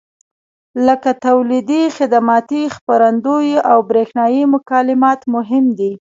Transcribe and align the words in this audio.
لکه 0.87 1.11
تولیدي، 1.25 1.83
خدماتي، 1.97 2.63
خپرندویي 2.75 3.57
او 3.71 3.77
برېښنایي 3.89 4.43
مکالمات 4.55 5.19
مهم 5.35 5.65
دي. 5.79 5.91